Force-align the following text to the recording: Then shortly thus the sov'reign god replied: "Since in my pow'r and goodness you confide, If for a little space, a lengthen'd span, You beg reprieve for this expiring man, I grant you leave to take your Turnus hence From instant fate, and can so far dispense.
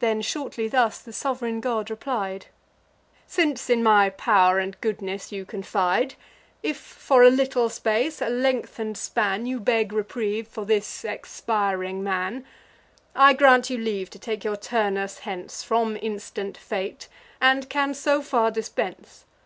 Then 0.00 0.20
shortly 0.20 0.68
thus 0.68 0.98
the 1.00 1.14
sov'reign 1.14 1.62
god 1.62 1.88
replied: 1.88 2.48
"Since 3.26 3.70
in 3.70 3.82
my 3.82 4.10
pow'r 4.10 4.58
and 4.58 4.78
goodness 4.82 5.32
you 5.32 5.46
confide, 5.46 6.14
If 6.62 6.76
for 6.76 7.22
a 7.22 7.30
little 7.30 7.70
space, 7.70 8.20
a 8.20 8.28
lengthen'd 8.28 8.98
span, 8.98 9.46
You 9.46 9.58
beg 9.58 9.94
reprieve 9.94 10.46
for 10.46 10.66
this 10.66 11.06
expiring 11.06 12.04
man, 12.04 12.44
I 13.14 13.32
grant 13.32 13.70
you 13.70 13.78
leave 13.78 14.10
to 14.10 14.18
take 14.18 14.44
your 14.44 14.56
Turnus 14.58 15.20
hence 15.20 15.62
From 15.62 15.96
instant 16.02 16.58
fate, 16.58 17.08
and 17.40 17.70
can 17.70 17.94
so 17.94 18.20
far 18.20 18.50
dispense. 18.50 19.24